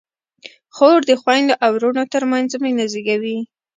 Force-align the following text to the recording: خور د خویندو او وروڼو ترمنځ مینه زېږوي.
خور 0.75 0.99
د 1.09 1.11
خویندو 1.21 1.59
او 1.63 1.71
وروڼو 1.75 2.03
ترمنځ 2.13 2.49
مینه 2.63 2.85
زېږوي. 2.91 3.37